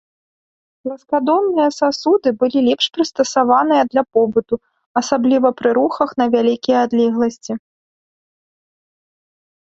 [0.85, 4.55] Пласкадонныя сасуды былі лепш прыстасаваныя для побыту,
[5.03, 7.53] асабліва пры рухах на вялікія адлегласці.